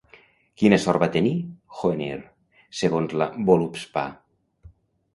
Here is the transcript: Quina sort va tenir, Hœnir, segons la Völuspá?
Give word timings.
Quina 0.61 0.79
sort 0.85 1.01
va 1.03 1.09
tenir, 1.17 1.33
Hœnir, 1.81 2.17
segons 2.83 3.17
la 3.23 3.31
Völuspá? 3.53 4.11